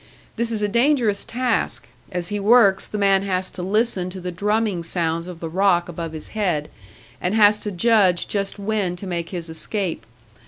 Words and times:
This 0.35 0.51
is 0.51 0.63
a 0.63 0.67
dangerous 0.67 1.23
task; 1.23 1.87
as 2.11 2.29
he 2.29 2.39
works, 2.39 2.87
the 2.87 2.97
man 2.97 3.21
has 3.21 3.51
to 3.51 3.61
listen 3.61 4.09
to 4.09 4.19
the 4.19 4.31
drumming 4.31 4.81
sounds 4.81 5.27
of 5.27 5.41
the 5.41 5.47
rock 5.47 5.87
above 5.87 6.13
his 6.13 6.29
head, 6.29 6.71
and 7.21 7.35
has 7.35 7.59
to 7.59 7.69
judge 7.71 8.27
just 8.27 8.57
when 8.57 8.95
to 8.95 9.05
make 9.05 9.29
his 9.29 9.47
escape. 9.47 10.07